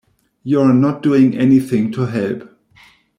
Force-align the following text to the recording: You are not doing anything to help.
You 0.41 0.61
are 0.61 0.73
not 0.73 1.03
doing 1.03 1.37
anything 1.37 1.91
to 1.91 2.07
help. 2.07 2.49